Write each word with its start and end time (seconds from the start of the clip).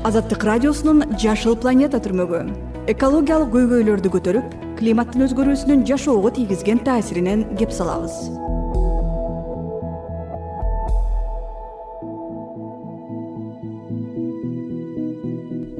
азаттык 0.00 0.44
радиосунун 0.48 1.02
жашыл 1.20 1.58
планета 1.60 1.98
түрмөгү. 2.00 2.38
Экологиялык 2.88 3.50
көйгөйлөрдү 3.52 4.08
көтөрүп 4.14 4.54
климаттын 4.78 5.26
өзгөрүүсүнүн 5.26 5.84
жашоого 5.84 6.30
тийгизген 6.32 6.80
таасиринен 6.86 7.44
кеп 7.60 7.74
салабыз. 7.76 8.16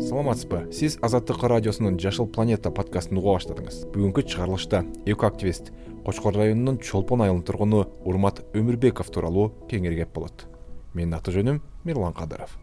Саламатсызбы? 0.04 0.66
Сиз 0.68 0.98
азаттык 1.00 1.40
радиосунун 1.40 1.96
жашыл 1.98 2.28
планета 2.28 2.68
подкастын 2.70 3.16
уга 3.16 3.38
баштадыңыз. 3.38 3.86
Бүгүнкү 3.94 4.28
чыгарылышта 4.28 4.84
экоактивист 5.08 5.72
кочкор 6.04 6.36
районунун 6.36 6.82
чолпон 6.84 7.24
айылынын 7.24 7.46
тургуну 7.48 7.86
урмат 8.04 8.44
өмүрбеков 8.52 9.08
тууралуу 9.08 9.54
кеңири 9.70 10.04
кеп 10.04 10.12
болот. 10.12 10.44
Менин 10.92 11.16
аты 11.16 11.32
жөнүм 11.32 11.62
мирлан 11.84 12.12
кадыров 12.12 12.58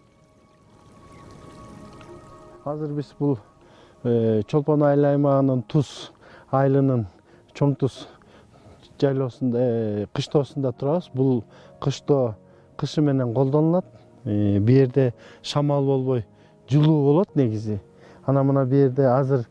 азыр 2.67 2.91
биз 2.93 3.13
бул 3.19 3.37
э, 4.03 4.41
чолпон 4.47 4.83
айыл 4.83 5.05
аймагынын 5.07 5.61
туз 5.71 6.11
айылынын 6.51 7.05
чоң 7.55 7.75
туз 7.79 8.01
жайлоосунда 8.99 9.59
э, 9.61 10.05
кыштоосунда 10.13 10.73
турабыз. 10.73 11.09
Бул 11.13 11.43
кыштоо 11.79 12.35
кышы 12.77 13.01
менен 13.01 13.33
колдонулат. 13.33 13.85
Э, 14.25 14.59
бул 14.59 14.75
жерде 14.75 15.13
шамал 15.41 15.85
болбой 15.85 16.25
жылуу 16.69 17.03
болот 17.05 17.35
негизи. 17.35 17.79
Анан 18.25 18.47
мына 18.47 18.65
бул 18.65 18.77
жерде 18.77 19.07
азыр 19.07 19.47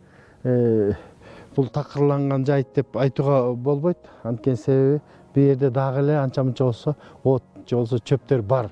бул 1.56 1.68
такырланган 1.68 2.44
жайыт 2.46 2.74
деп 2.74 2.96
айтууга 2.96 3.54
болбойт. 3.54 3.98
Анткени 4.22 4.56
себеби 4.56 5.00
бул 5.34 5.42
жерде 5.42 5.70
дагы 5.70 6.00
эле 6.00 6.18
анча 6.18 6.44
мынча 6.44 6.64
болсо 6.64 6.96
от 7.24 7.42
же 7.66 7.76
болбосо 7.76 7.98
чөптөр 7.98 8.42
бар 8.42 8.70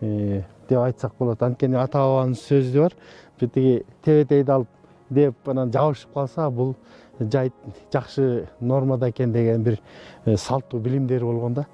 деп 0.00 0.78
айтсак 0.78 1.12
болот. 1.18 1.42
Анткени 1.42 1.76
ата 1.76 1.98
бабанын 1.98 2.34
сөзү 2.38 2.86
бар 2.86 2.94
битиги 3.42 3.82
тебетейди 4.04 4.50
алып 4.50 4.68
деп 5.10 5.48
анан 5.48 5.72
жабышып 5.72 6.14
калса 6.14 6.48
бул 6.50 6.74
жайыт 7.20 7.54
жакшы 7.92 8.48
нормада 8.60 9.10
экен 9.10 9.32
деген 9.32 9.62
бир 9.62 9.78
э, 10.24 10.36
салттуу 10.36 10.80
билимдери 10.80 11.24
болгон 11.24 11.54
да. 11.54 11.66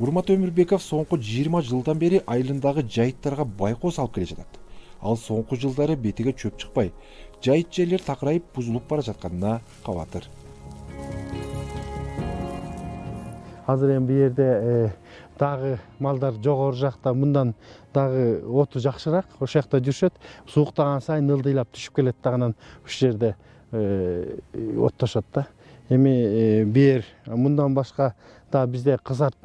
Урмат 0.00 0.30
өмүрбеков 0.32 0.80
соңку 0.80 1.18
жыйырма 1.20 1.60
жылдан 1.62 1.98
бери 1.98 2.22
айылындагы 2.26 2.86
жайыттарга 2.88 3.44
байкоо 3.44 3.90
салып 3.92 4.14
келе 4.14 4.30
жатат. 4.32 4.60
Ал 5.00 5.16
соңку 5.16 5.56
жылдары 5.56 5.96
бетиге 5.96 6.32
чөп 6.32 6.56
чыкпай 6.60 6.92
жайыт 7.44 7.72
жерлер 7.72 8.02
такырайып 8.04 8.44
бузулуп 8.54 8.88
бара 8.88 9.02
жатканына 9.02 9.60
кабатыр. 9.84 10.26
Азыр 13.66 13.96
эми 13.96 14.06
бул 14.06 14.18
жерде 14.18 14.44
э, 14.44 14.88
дагы 15.40 15.78
малдар 15.98 16.34
жогору 16.34 16.76
жакта 16.76 17.14
мындан 17.14 17.54
дагы 17.94 18.42
оту 18.44 18.80
жакшыраак 18.80 19.26
ошол 19.40 19.62
жакта 19.62 19.80
жүрүшөт. 19.80 20.12
Сууктаган 20.52 21.00
сайын 21.00 21.30
ылдыйлап 21.32 21.70
түшүп 21.72 21.96
келет 21.96 22.16
да 22.22 22.34
анан 22.36 22.54
ушул 22.84 23.08
жерде 23.08 23.34
э, 23.72 24.38
оттошот 24.52 25.24
да. 25.32 25.46
Эми 25.88 26.12
э, 26.12 26.64
бул 26.64 26.82
жер 26.82 27.06
мындан 27.26 27.74
башка 27.74 28.14
дагы 28.52 28.72
бизде 28.72 28.98
кызарт 28.98 29.36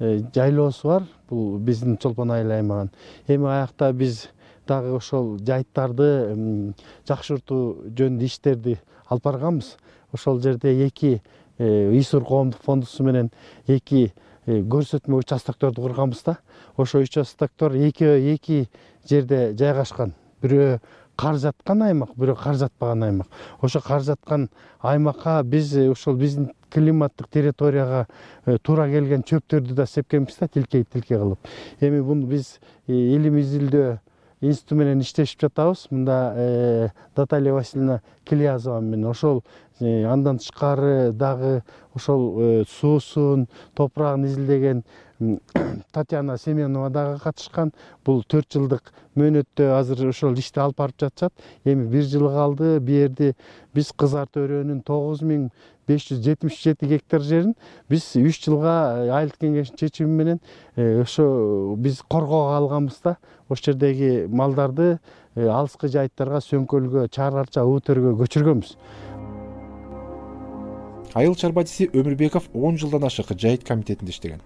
жайлоосу 0.00 0.88
бар. 0.88 1.06
Бул 1.30 1.58
биздин 1.58 1.98
чолпон 1.98 2.32
айыл 2.34 2.50
аймагынын 2.58 2.90
эми 3.28 3.46
аякта 3.46 3.92
биз 3.92 4.26
дагы 4.66 4.96
ошол 4.96 5.36
жайыттарды 5.38 6.74
жакшыртуу 7.06 7.92
жөнүндө 7.94 8.24
иштерди 8.26 8.78
алып 9.06 9.30
барганбыз. 9.30 9.76
Ошол 10.12 10.40
жерде 10.42 10.74
эки 10.86 11.20
исур 11.58 12.24
коомдук 12.24 12.62
фондусу 12.62 13.04
менен 13.04 13.30
эки 13.66 14.08
Э, 14.08 14.27
көрсөтмө 14.48 15.20
участокторду 15.20 15.82
курганбыз 15.82 16.22
да. 16.24 16.38
Ошол 16.76 17.04
участоктор 17.04 17.74
экөө 17.76 18.16
эки 18.34 18.68
жерде 19.08 19.52
жайгашкан. 19.58 20.14
Бирөө 20.42 20.78
кар 21.18 21.36
жаткан 21.42 21.82
аймак 21.82 22.14
бирөө 22.16 22.38
кар 22.38 22.56
жатпаган 22.56 23.02
аймак. 23.02 23.28
Ошо 23.60 23.80
кар 23.84 24.00
жаткан 24.00 24.48
аймакка 24.80 25.42
биз 25.44 25.74
э, 25.76 25.88
ушул 25.90 26.16
биздин 26.16 26.52
климаттык 26.70 27.28
территорияга 27.28 28.06
э, 28.46 28.58
туура 28.62 28.88
келген 28.88 29.22
чөптөрдү 29.22 29.74
да 29.74 29.86
сепкенбиз 29.86 30.38
да 30.40 30.48
тилкей 30.48 30.84
тилкей 30.84 31.18
кылып. 31.18 31.38
Эми 31.80 32.00
буну 32.00 32.26
биз 32.26 32.58
илим 32.86 33.38
изилдөө 33.42 33.98
институту 34.40 34.78
менен 34.78 35.02
иштешип 35.02 35.42
жатабыз. 35.42 35.88
Мында 35.90 36.92
наталья 37.16 37.52
васильевна 37.52 38.00
килязова 38.24 38.80
менен 38.80 39.10
ошол 39.10 39.42
андан 39.80 40.38
тышкары 40.38 41.12
дагы 41.12 41.62
ошол 41.94 42.40
э, 42.40 42.64
суусун 42.68 43.46
топурагын 43.74 44.24
изилдеген 44.26 44.82
татьяна 45.92 46.38
семенова 46.38 46.90
дагы 46.90 47.18
катышкан. 47.20 47.72
Бул 48.04 48.22
төрт 48.24 48.52
жылдык 48.54 48.92
мөөнөттө 49.18 49.70
азыр 49.78 50.08
ошол 50.08 50.38
ишти 50.38 50.60
алып 50.60 50.78
барып 50.78 51.00
жатышат. 51.00 51.32
Эми 51.64 51.86
бир 51.86 52.04
жыл 52.04 52.28
калды. 52.34 52.78
Бул 52.80 52.94
жерди 52.94 53.34
биз 53.74 53.92
кызарт 53.96 54.38
өрөөнүн 54.38 54.82
тогуз 54.86 55.22
миң 55.22 55.50
беш 55.88 56.08
жүз 56.10 56.22
жетимиш 56.22 56.58
жети 56.62 56.86
гектар 56.86 57.22
жерин 57.24 57.54
биз 57.88 58.10
үч 58.18 58.42
жылга 58.44 58.74
э, 59.06 59.10
айылдык 59.10 59.40
кеңештин 59.40 59.78
чечими 59.78 60.10
менен 60.10 60.40
э, 60.76 61.00
ошо 61.02 61.74
биз 61.78 62.02
коргоого 62.02 62.56
алганбыз 62.56 63.00
да. 63.04 63.16
Ошол 63.48 63.72
жердеги 63.72 64.26
малдарды 64.28 64.98
алыскы 65.34 65.88
жайыттарга 65.88 66.42
сөңкөлгө 66.44 67.08
чаар 67.14 67.44
арча 67.44 67.64
утөргө 67.64 68.16
көчүргөнбүз 68.18 68.76
айыл 71.18 71.34
чарбачысы 71.34 71.88
өмүрбеков 71.90 72.48
он 72.54 72.78
жылдан 72.78 73.04
ашык 73.08 73.32
жайыт 73.34 73.64
комитетинде 73.64 74.12
иштеген. 74.12 74.40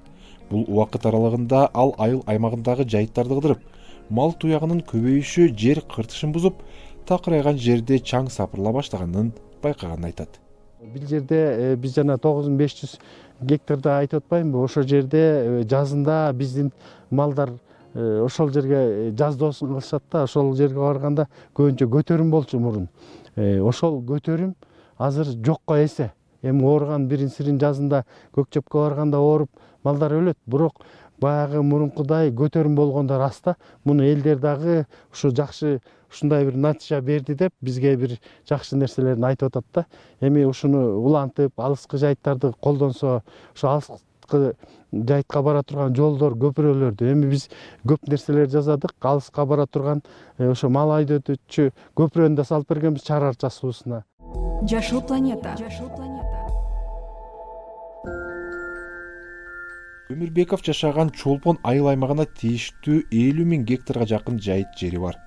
Бул 0.50 0.65
убакыт 0.69 1.05
аралыгында 1.06 1.66
ал 1.75 1.94
айыл 1.99 2.22
аймагындагы 2.27 2.87
жайыттарды 2.88 3.37
кыдырып 3.37 3.66
мал 4.10 4.33
туягынын 4.33 4.81
көбөйүшү 4.88 5.50
жер 5.56 5.82
кыртышын 5.94 6.32
бузуп 6.32 6.62
такырайган 7.09 7.59
жерди 7.59 7.99
чаң 8.00 8.31
сапырыла 8.32 8.72
баштаганын 8.78 9.32
байкаганын 9.62 10.09
айтат. 10.09 10.41
Бул 10.82 11.05
жерде 11.09 11.37
э, 11.37 11.77
биз 11.77 11.94
жана 11.99 12.16
тогуз 12.19 12.49
миң 12.49 12.56
беш 12.62 12.78
жүз 12.81 12.97
гектарды 13.53 13.93
айтып 13.93 14.25
атпаймынбы 14.25 14.65
ошол 14.65 14.88
жерде 14.88 15.21
э, 15.21 15.61
жазында 15.69 16.32
биздин 16.38 16.72
малдар 17.11 17.53
э, 17.94 18.21
ошол 18.25 18.50
жерге 18.55 19.12
жаздоосун 19.19 19.75
кылышат 19.75 20.03
да 20.11 20.25
ошол 20.25 20.55
жерге 20.56 20.81
барганда 20.81 21.28
көбүнчө 21.55 21.91
көтөрүм 21.99 22.32
болчу 22.32 22.59
мурун. 22.61 22.88
Ошол 23.37 24.03
көтөрүм 24.09 24.56
азыр 24.99 25.31
жокко 25.41 25.78
эсе 25.81 26.11
эми 26.42 26.64
ооруган 26.64 27.06
бирин 27.08 27.30
сирин 27.30 27.58
жазында 27.60 28.04
көк 28.34 28.50
чөпкө 28.50 28.86
барганда 28.86 29.19
ооруп 29.19 29.50
малдар 29.84 30.14
өлөт. 30.19 30.38
Бирок 30.47 30.82
баягы 31.22 31.62
мурункудай 31.62 32.32
көтөрүм 32.34 32.75
болгондо 32.76 33.19
рас 33.19 33.41
да. 33.44 33.56
Муну 33.84 34.04
элдер 34.04 34.38
дагы 34.38 34.86
ушу 35.12 35.31
жакшы 35.31 35.81
ушундай 36.10 36.44
бир 36.44 36.56
натыйжа 36.56 37.00
берди 37.00 37.34
деп 37.34 37.52
бизге 37.60 37.97
бир 37.97 38.19
жакшы 38.48 38.76
нерселерин 38.76 39.25
айтып 39.25 39.52
атат 39.52 39.66
да. 39.75 39.86
Эми 40.20 40.44
ушуну 40.44 40.98
улантып 41.00 41.52
алыскы 41.56 41.98
жайыттарды 41.98 42.52
колдонсо 42.60 43.22
ошо 43.54 43.69
алыскы 43.69 44.54
жайытка 44.92 45.42
бара 45.42 45.62
турган 45.62 45.94
жолдор 45.97 46.34
көпүрөлөрдү. 46.34 47.12
Эми 47.12 47.31
биз 47.32 47.48
көп 47.86 48.08
нерселер 48.08 48.50
жасадык 48.50 48.94
алыска 49.00 49.47
бара 49.47 49.66
турган 49.66 50.02
э, 50.38 50.50
ошо 50.50 50.69
мал 50.69 50.92
айдөөчү 50.98 51.70
көпүрөнү 51.97 52.36
да 52.36 52.44
салып 52.44 52.69
бергенбиз 52.69 53.06
чаар 53.06 53.31
арча 53.31 53.50
суусуна 53.50 54.04
жашыл 54.69 55.03
планета. 55.03 55.56
Жашыл 55.59 55.88
планета 55.88 56.22
өмүрбеков 60.12 60.62
жашаган 60.66 61.10
чолпон 61.16 61.59
айыл 61.69 61.88
аймагына 61.93 62.26
тийиштүү 62.41 63.03
элүү 63.16 63.47
миң 63.53 63.66
гектарга 63.69 64.06
жакын 64.12 64.38
жайыт 64.47 64.75
жери 64.78 65.00
бар. 65.00 65.19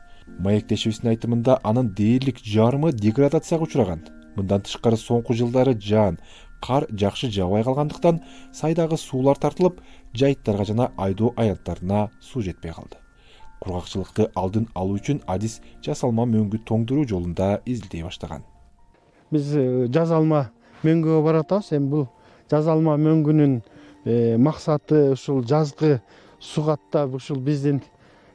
Маектешибиздин 0.46 1.12
айтымында 1.14 1.60
анын 1.64 1.92
дээрлик 1.98 2.42
жарымы 2.54 2.92
деградацияга 2.94 3.68
учураган. 3.68 4.06
Мындан 4.36 4.66
тышкары 4.68 5.00
соңку 5.02 5.34
жылдары 5.34 5.76
жаан 5.90 6.20
кар 6.66 6.88
жакшы 6.92 7.30
жаабай 7.32 7.64
калгандыктан 7.64 8.22
сайдагы 8.54 8.98
суулар 8.98 9.40
тартылып 9.42 9.82
жайыттарга 10.14 10.66
жана 10.72 10.92
айдоо 10.98 11.34
аянттарына 11.36 12.10
суу 12.22 12.42
жетпей 12.42 12.74
калды. 12.74 13.00
Кургакчылыкты 13.62 14.30
алдын 14.36 14.68
алуу 14.74 15.00
үчүн 15.00 15.24
адис 15.28 15.62
жасалма 15.86 16.28
мөңгү 16.30 16.66
тоңдуруу 16.68 17.08
жолунда 17.14 17.56
изилдей 17.66 18.04
баштаган 18.04 18.44
биз 19.36 19.54
э, 19.60 19.70
жасалма 19.94 20.48
мөңгүгө 20.88 21.22
барып 21.28 21.46
атабыз 21.46 21.76
эми 21.78 21.92
бул 21.94 22.08
жасалма 22.52 22.98
мөңгүнүн 22.98 23.60
Э, 24.06 24.38
максаты 24.38 25.16
ушул 25.16 25.42
жазгы 25.42 26.00
суу 26.40 26.64
каттап 26.68 27.16
ушул 27.18 27.40
биздин 27.42 27.80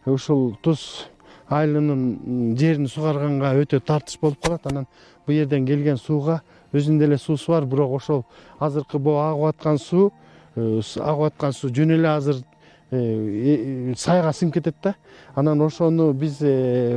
ушул 0.05 0.57
туз 0.65 1.07
айылынын 1.47 2.57
жерин 2.59 2.89
сугарганга 2.91 3.53
өтө 3.55 3.79
тартыш 3.79 4.19
болуп 4.19 4.43
калат. 4.43 4.67
Анан 4.67 4.89
бул 5.27 5.37
жерден 5.37 5.67
келген 5.67 5.97
сууга 5.97 6.41
өзүнүн 6.73 6.99
деле 6.99 7.19
суусу 7.19 7.53
бар. 7.53 7.69
Бирок 7.71 7.93
ошол 8.01 8.25
азыркы 8.59 8.99
могу 8.99 9.21
агып 9.21 9.55
аткан 9.55 9.79
суу 9.79 10.11
э, 10.57 10.81
агып 10.99 11.23
аткан 11.31 11.53
суу 11.53 11.71
жөн 11.71 11.95
эле 11.95 12.09
азыр 12.17 12.43
сайга 12.91 14.33
сиңип 14.35 14.59
кетет 14.59 14.77
да. 14.83 14.95
Анан 15.35 15.63
ошону 15.63 16.13
биз 16.13 16.39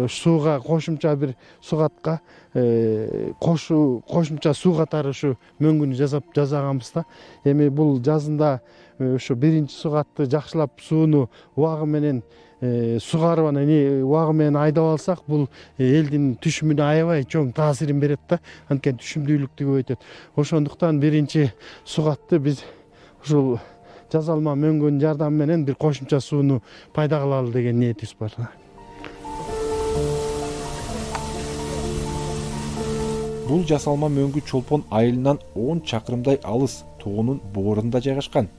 сууга 0.10 0.60
кошумча 0.60 1.16
бир 1.16 1.36
сугатка 1.62 2.20
кошумча 2.54 4.54
суу 4.54 4.78
катары 4.78 5.10
ушу 5.10 5.36
мөңгүнү 5.60 5.96
жасап 5.96 6.34
жасаганбыз 6.36 6.92
да. 6.96 7.06
Эми 7.46 7.70
бул 7.70 8.02
жазында 8.04 8.60
ушу 9.00 9.36
биринчи 9.36 9.76
сугатты 9.76 10.26
жакшылап 10.26 10.82
сууну 10.82 11.30
убагы 11.56 11.86
менен 11.86 12.24
Э, 12.64 12.98
сугарып 13.02 13.50
анан 13.50 13.68
убагы 14.06 14.34
менен 14.34 14.56
айдап 14.56 14.94
алсак 14.94 15.26
бул 15.28 15.50
э, 15.78 15.84
элдин 15.84 16.30
түшүмүнө 16.40 16.86
аябай 16.86 17.26
чоң 17.28 17.50
таасирин 17.52 18.00
берет 18.00 18.22
да. 18.30 18.38
Анткени 18.72 19.02
түшүмдүүлүктү 19.02 19.68
көбөйтөт 19.68 20.06
ошондуктан 20.40 21.02
биринчи 21.02 21.50
сугатты 21.84 22.40
биз 22.40 22.62
ушул 23.20 23.58
жасалма 24.14 24.54
мөңгүнүн 24.60 25.02
жардамы 25.02 25.44
менен 25.44 25.66
бир 25.66 25.76
кошумча 25.76 26.20
сууну 26.22 26.62
пайда 26.94 27.20
кылалы 27.24 27.52
деген 27.54 27.80
ниетибиз 27.80 28.16
бар. 28.20 28.36
Бул 33.48 33.66
жасалма 33.70 34.10
мөңгү 34.14 34.46
чолпон 34.50 34.86
айылынан 34.90 35.42
он 35.56 35.82
чакырымдай 35.82 36.40
алыс 36.44 36.84
тоонун 37.02 37.42
боорунда 37.54 38.02
жайгашкан. 38.02 38.50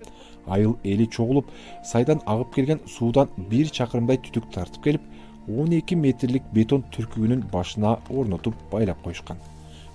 Айыл 0.46 0.76
эли 0.84 1.06
чогулуп 1.06 1.46
сайдан 1.84 2.20
агып 2.26 2.54
келген 2.54 2.80
суудан 2.98 3.30
бир 3.50 3.70
чакырымдай 3.72 4.20
түтүк 4.26 4.50
тартып 4.52 4.84
келип 4.84 5.08
он 5.48 5.72
эки 5.72 5.96
метрлик 5.96 6.44
бетон 6.52 6.84
түркүгүнүн 6.92 7.48
башына 7.52 7.98
орнотуп 8.10 8.54
байлап 8.70 9.02
коюшкан 9.04 9.40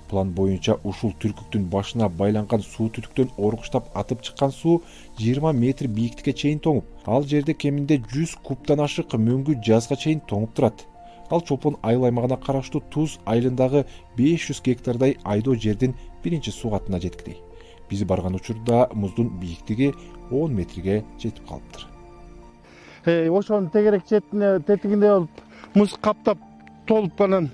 план 0.10 0.34
боюнча 0.38 0.76
ушул 0.84 1.14
түркүктүн 1.22 1.68
башына 1.74 2.10
байланган 2.22 2.64
суу 2.66 2.90
түтүктөн 2.96 3.34
оргуштап 3.38 3.90
атып 4.02 4.24
чыккан 4.28 4.52
суу 4.52 4.82
жыйырма 5.20 5.54
метр 5.54 5.88
бийиктикке 5.88 6.34
чейин 6.44 6.62
тоңуп 6.66 7.10
ал 7.18 7.28
жерде 7.34 7.54
кеминде 7.54 8.00
жүз 8.14 8.38
кубтан 8.44 8.82
ашык 8.86 9.18
мөңгү 9.28 9.60
жазга 9.66 9.96
чейин 9.96 10.22
тоңуп 10.30 10.56
турат. 10.56 10.86
Ал 11.30 11.42
чолпон 11.42 11.78
айыл 11.84 12.08
аймагына 12.08 12.40
караштуу 12.42 12.82
туз 12.90 13.20
айылындагы 13.26 13.86
беш 14.18 14.50
жүз 14.50 14.64
гектардай 14.66 15.18
айдоо 15.24 15.56
жердин 15.56 15.94
биринчи 16.24 16.52
сугатына 16.52 17.00
жеткирей 17.00 17.38
биз 17.90 18.04
барган 18.04 18.36
учурда 18.36 18.88
муздун 18.94 19.30
бийиктиги 19.40 19.94
он 20.32 20.56
метрге 20.56 21.04
жетип 21.20 21.48
калыптыр. 21.48 21.88
Ошонун 23.06 23.70
тегерек 23.70 24.06
четине 24.08 24.60
тетигинде 24.60 25.10
болуп 25.10 25.30
муз 25.76 25.98
каптап 26.02 26.38
толуп 26.88 27.22
анан 27.22 27.50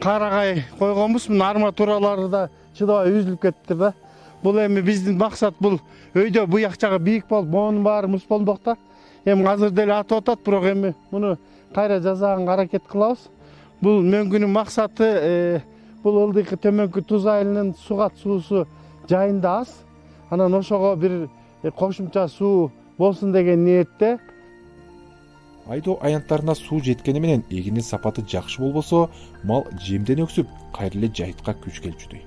каарагай 0.00 0.64
койгонбуз. 0.78 1.28
Мына 1.28 1.50
арматуралары 1.50 2.28
да 2.28 2.48
чыдабай 2.78 3.12
үзүлүп 3.12 3.40
кетиптир 3.42 3.76
да. 3.76 3.92
Бул 4.42 4.58
эми 4.58 4.80
биздин 4.80 5.18
максат 5.18 5.54
бул. 5.60 5.80
Өйдө 6.14 6.46
буяк 6.46 6.78
жагы 6.80 6.98
бийик 6.98 7.28
болуп 7.28 7.48
моунун 7.48 7.82
баары 7.82 8.08
муз 8.08 8.22
болмок 8.28 8.60
да. 8.64 8.76
Эми 9.24 9.46
азыр 9.46 9.70
деле 9.70 9.92
атып 9.94 10.18
атат 10.18 10.44
бирок 10.44 10.64
эми 10.64 10.94
муну 11.10 11.36
кайра 11.74 12.00
жасаганга 12.00 12.52
аракет 12.52 12.82
кылабыз. 12.88 13.28
Бул 13.80 14.02
мөңгүнүн 14.02 14.50
максаты 14.50 15.04
э, 15.04 15.60
бул 16.02 16.22
ылдыйкы 16.26 16.56
төмөнкү 16.56 17.04
туз 17.06 17.26
айылынын 17.26 17.74
сугат 17.86 18.16
суусу 18.22 18.66
жайында 19.08 19.60
аз. 19.60 19.74
Анан 20.30 20.54
ошого 20.54 20.94
бир 20.96 21.28
Э, 21.62 21.70
кошумча 21.70 22.28
суу 22.28 22.70
болсун 22.98 23.32
деген 23.32 23.64
ниетте 23.64 24.18
айдоо 25.68 25.98
аянттарына 26.02 26.54
суу 26.54 26.80
жеткени 26.80 27.20
менен 27.20 27.42
эгиндин 27.50 27.82
сапаты 27.82 28.22
жакшы 28.32 28.60
болбосо 28.62 29.08
мал 29.44 29.66
жемден 29.86 30.24
өксүп 30.24 30.48
кайра 30.76 30.96
эле 30.98 31.10
жайытка 31.20 31.54
күч 31.64 31.80
келчүдөй 31.84 32.22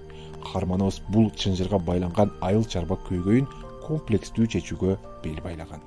каарманыбыз 0.45 1.01
бул 1.09 1.29
чынжырга 1.31 1.79
байланган 1.79 2.31
айыл 2.41 2.63
чарба 2.65 2.99
көйгөйүн 3.09 3.47
комплекстүү 3.87 4.47
чечүүгө 4.55 4.97
бел 5.23 5.37
байлаган. 5.43 5.81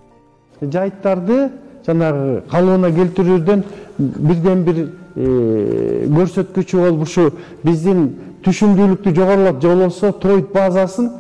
Жайыттарды 0.61 1.51
жанагы 1.87 2.43
калыбына 2.51 2.91
келтирүүдөн 2.99 3.65
бирден 3.99 4.65
бир 4.65 4.81
э, 4.85 6.06
көрсөткүчү 6.11 6.81
болуп 6.87 7.09
ушу 7.09 7.31
биздин 7.65 8.06
түшүмдүүлүктү 8.45 9.15
жогорулап 9.15 9.62
же 9.62 9.69
болбосо 9.69 10.12
тойт 10.12 10.53
базасын 10.53 11.12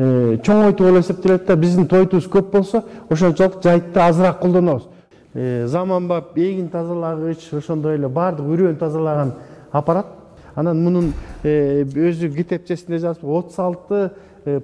Э, 0.00 0.38
чоңойтуу 0.40 0.86
болуп 0.86 1.02
эсептелет 1.02 1.42
да 1.44 1.56
биздин 1.60 1.84
тойтубуз 1.88 2.24
көп 2.30 2.52
болсо 2.54 2.84
ошончолук 3.10 3.58
жайытты 3.60 4.00
азыраак 4.00 4.38
колдонобуз 4.40 4.86
заманбап 5.34 6.36
эгин 6.36 6.68
тазалагыч 6.68 7.52
ошондой 7.52 7.94
эле 7.94 8.08
баардык 8.08 8.46
үрөөн 8.46 8.76
тазалаган 8.76 9.34
аппарат. 9.72 10.06
Анан 10.54 10.82
мунун 10.82 11.12
э, 11.44 11.84
өзү 11.84 12.34
китепчесинде 12.34 12.98
жазып 12.98 13.24
отуз 13.24 13.58
алты 13.58 14.10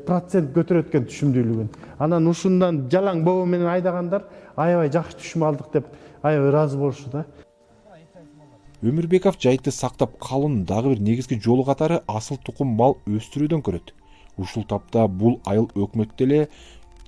процент 0.06 0.50
көтөрөт 0.56 0.88
экен 0.90 1.06
түшүмдүүлүгүн. 1.06 1.68
Анан 1.98 2.26
ушундан 2.26 2.86
жалаң 2.90 3.22
бобо 3.24 3.44
менен 3.46 3.68
айдагандар 3.70 4.24
аябай 4.56 4.90
жакшы 4.90 5.20
түшүм 5.20 5.44
алдык 5.46 5.72
деп 5.72 5.86
аябай 6.22 6.48
ыраазы 6.48 6.78
болушту 6.78 7.10
да. 7.12 7.24
Өмүрбеков 8.82 9.38
жайытты 9.40 9.70
сактап 9.70 10.18
калуунун 10.18 10.64
дагы 10.64 10.94
бир 10.94 11.00
негизги 11.00 11.38
жолу 11.40 11.64
катары 11.64 12.00
асыл 12.06 12.38
тукум 12.44 12.74
мал 12.76 12.98
өстүрүүдөн 13.06 13.62
көрөт. 13.62 13.94
Ушул 14.36 14.66
тапта 14.68 15.06
бул 15.08 15.40
айыл 15.46 15.70
өкмөттө 15.74 16.26
эле 16.26 16.48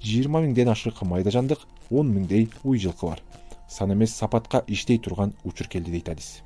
жыйырма 0.02 0.40
миңден 0.46 0.70
ашык 0.72 1.02
майда 1.02 1.31
жандык 1.34 1.66
он 1.90 2.12
миңдей 2.14 2.49
уй 2.64 2.78
жылкы 2.78 3.06
бар 3.06 3.20
сан 3.69 3.93
эмес 3.93 4.15
сапатка 4.17 4.62
иштей 4.67 4.99
турган 4.99 5.35
учур 5.44 5.69
келди 5.69 5.91
дейт 5.91 6.09
адис. 6.09 6.43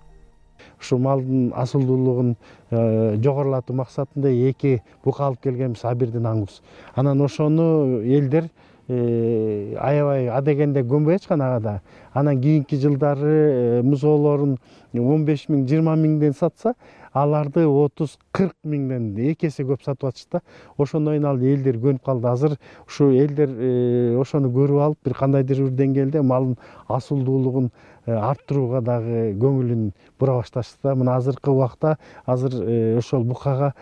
Ушул 0.81 0.99
малдын 0.99 1.53
асылдуулугун 1.55 2.35
э, 2.71 3.17
жогорулатуу 3.23 3.77
максатында 3.77 4.31
эки 4.51 4.83
бука 5.05 5.27
алып 5.29 5.43
келгенбиз 5.43 5.85
абирдин 5.85 6.27
аңыбыз 6.27 6.61
анан 6.95 7.23
ошону 7.23 8.03
элдер 8.03 8.51
аябай 8.89 10.29
адегенде 10.29 10.83
көнбөй 10.83 11.17
ачкан 11.17 11.41
ага 11.41 11.61
да. 11.61 11.81
Анан 12.13 12.41
кийинки 12.41 12.77
жылдары 12.77 13.31
э, 13.31 13.83
музоолорун 13.83 14.59
он 14.93 15.25
беш 15.25 15.47
миң 15.49 15.65
жыйырма 15.69 15.95
миңден 15.97 16.35
сатса 16.35 16.75
аларды 17.13 17.65
отуз 17.67 18.19
кырк 18.33 18.57
миңден 18.65 19.15
эки 19.31 19.47
эсе 19.47 19.65
көп 19.65 19.85
сатып 19.85 20.11
атышты 20.11 20.39
да. 20.39 20.43
Ошондон 20.77 21.15
кийин 21.15 21.27
ал 21.29 21.39
элдер 21.39 21.79
көнүп 21.79 22.05
калды. 22.05 22.29
Азыр 22.29 22.59
ушу 22.87 23.13
элдер 23.13 23.49
э, 23.49 24.17
ошону 24.21 24.51
көрүп 24.51 24.83
алып 24.83 24.99
бир 25.05 25.15
кандайдыр 25.15 25.65
бир 25.69 25.73
деңгээлде 25.79 26.23
малдын 26.23 26.59
асылдуулугун 26.89 27.71
э, 28.07 28.13
арттырууга 28.13 28.81
дагы 28.83 29.33
көңүлүн 29.41 29.93
бура 30.19 30.41
башташты 30.41 30.79
да. 30.83 30.95
Мына 30.95 31.17
азыркы 31.17 31.51
убакта 31.51 31.97
азыр 32.27 32.59
э, 32.61 32.99
ошол 32.99 33.25
букага 33.25 33.75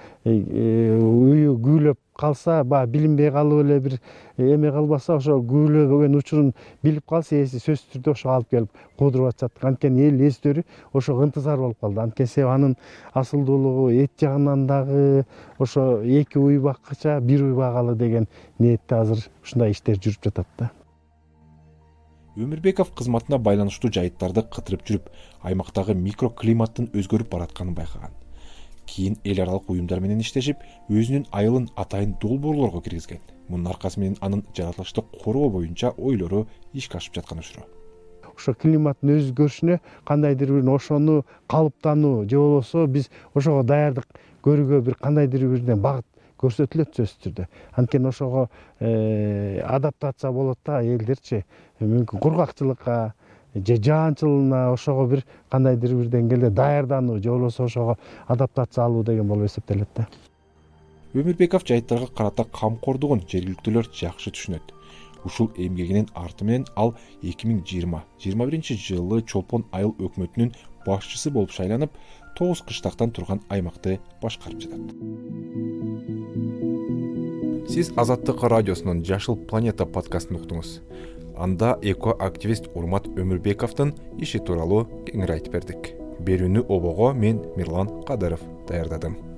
калса 2.20 2.62
баягы 2.64 2.92
билинбей 2.92 3.30
калып 3.32 3.64
эле 3.64 3.78
бир 3.80 3.94
эме 4.38 4.70
кылбаса 4.72 5.16
ошо 5.16 5.38
күүлөбөгөн 5.40 6.16
учурун 6.18 6.52
билип 6.82 7.06
калса 7.08 7.36
ээси 7.40 7.60
сөзсүз 7.64 7.94
түрдө 7.94 8.12
ошого 8.12 8.34
алып 8.34 8.50
келип 8.50 8.82
куудуруп 8.98 9.32
атышат. 9.32 9.64
Анткени 9.64 10.08
эл 10.08 10.20
эстөрү 10.28 10.64
ошого 10.92 11.24
ынтызар 11.24 11.58
болуп 11.58 11.80
калды. 11.80 12.00
Анткени 12.00 12.28
себеби 12.28 12.50
анын 12.54 12.76
асылдуулугу 13.14 13.88
эт 13.90 14.12
жагынан 14.20 14.66
дагы 14.66 15.24
ошо 15.58 16.02
эки 16.04 16.38
уй 16.38 16.58
баккыча 16.58 17.20
бир 17.20 17.42
уй 17.44 17.54
багалы 17.54 17.96
деген 17.96 18.28
ниетте 18.58 18.94
азыр 18.94 19.24
ушундай 19.42 19.72
иштер 19.72 19.96
жүрүп 19.96 20.30
жатат 20.30 20.46
да. 20.58 20.70
Өмүрбеков 22.36 22.92
кызматына 22.94 23.40
байланыштуу 23.42 23.90
жайыттарды 23.90 24.44
кытырып 24.54 24.84
жүрүп 24.86 25.08
аймактагы 25.42 25.96
микроклиматтын 25.98 26.86
өзгөрүп 26.94 27.28
баратканын 27.32 27.74
байкаган 27.74 28.14
кийин 28.90 29.18
эл 29.24 29.42
аралык 29.42 29.70
уюмдар 29.70 30.00
менен 30.04 30.20
иштешип 30.20 30.62
өзүнүн 30.88 31.28
айылын 31.32 31.68
атайын 31.76 32.16
долбоорлорго 32.22 32.82
киргизген. 32.86 33.20
Мунун 33.48 33.72
аркасы 33.72 34.00
менен 34.00 34.16
анын 34.20 34.46
жаратылышты 34.56 35.02
коргоо 35.22 35.50
боюнча 35.50 35.94
ойлору 35.98 36.46
ишке 36.72 36.98
ашып 36.98 37.20
жаткан 37.20 37.38
учуру 37.44 37.66
ошо 38.40 38.54
климаттын 38.56 39.18
өзгөрүшүнө 39.18 39.78
кандайдыр 40.08 40.52
бир 40.56 40.70
ошону 40.72 41.24
калыптануу 41.52 42.24
же 42.24 42.38
болбосо 42.38 42.86
биз 42.86 43.10
ошого 43.34 43.62
даярдык 43.62 44.06
көрүүгө 44.46 44.80
бир 44.86 44.96
кандайдыр 44.96 45.44
бирден 45.52 45.82
багыт 45.84 46.06
көрсөтүлөт 46.40 46.96
сөзсүз 46.96 47.18
түрдө. 47.24 47.46
Анткени 47.76 48.08
ошого 48.08 48.46
э, 48.78 49.60
адаптация 49.60 50.30
болот 50.32 50.58
да 50.64 50.80
элдерчи. 50.80 51.44
Мүмкүн 51.80 52.22
кургакчылыкка 52.24 53.12
же 53.54 53.76
жаанчылына 53.76 54.72
ошого 54.72 55.06
бир 55.06 55.24
кандайдыр 55.50 55.94
бир 55.96 56.08
деңгээлде 56.08 56.50
даярдануу 56.50 57.22
же 57.22 57.30
болбосо 57.30 57.64
ошого 57.64 57.98
адаптация 58.26 58.84
алуу 58.84 59.02
деген 59.04 59.26
болуп 59.28 59.46
эсептелет 59.46 59.88
да. 59.96 60.08
Өмүрбеков 61.14 61.66
жайыттарга 61.66 62.06
карата 62.06 62.44
камкордугун 62.44 63.24
жергиликтүүлөр 63.26 63.90
жакшы 63.90 64.30
түшүнөт. 64.30 64.74
Ушул 65.24 65.50
эмгегинин 65.56 66.06
арты 66.14 66.44
менен 66.44 66.66
ал 66.76 66.94
эки 67.22 67.46
миң 67.46 67.64
жыйырма 67.66 68.04
жыйырма 68.22 68.46
биринчи 68.46 68.76
жылы 68.78 69.22
чолпон 69.22 69.66
айыл 69.72 69.90
өкмөтүнүн 69.98 70.54
башчысы 70.86 71.30
болуп 71.34 71.50
шайланып 71.50 71.90
тогуз 72.38 72.62
кыштактан 72.62 73.10
турган 73.10 73.42
аймакты 73.50 73.98
башкарып 74.22 74.62
жатат. 74.62 74.94
Сиз 77.70 77.92
азаттык 77.96 78.42
радиосунун 78.42 79.04
жашыл 79.04 79.36
планета 79.36 79.86
подкастын 79.86 80.40
уктуңуз 80.40 80.78
анда 81.40 81.78
эко 81.82 82.14
активист 82.18 82.68
урмат 82.74 83.08
өмүрбековдун 83.16 83.94
иши 84.20 84.42
тууралуу 84.44 84.84
кеңири 85.08 85.38
айтып 85.38 85.56
бердик. 85.56 85.90
Берүүнү 86.20 86.66
обого 86.68 87.14
мен 87.16 87.40
мирлан 87.56 88.02
кадыров 88.04 88.44
даярдадым 88.68 89.29